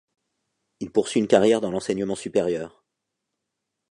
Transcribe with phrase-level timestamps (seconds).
[0.79, 2.83] Il poursuit une carrière dans l'enseignement supérieur.